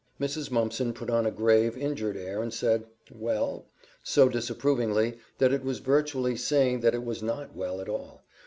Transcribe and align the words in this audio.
Mrs. 0.19 0.49
Mumpson 0.49 0.93
put 0.93 1.11
on 1.11 1.27
a 1.27 1.31
grave, 1.31 1.77
injured 1.77 2.17
air, 2.17 2.41
and 2.41 2.51
said, 2.51 2.85
"Well," 3.11 3.67
so 4.01 4.29
disapprovingly 4.29 5.19
that 5.37 5.53
it 5.53 5.63
was 5.63 5.77
virtually 5.77 6.35
saying 6.35 6.79
that 6.79 6.95
it 6.95 7.05
was 7.05 7.21
not 7.21 7.55
well 7.55 7.79
at 7.79 7.87
all. 7.87 8.23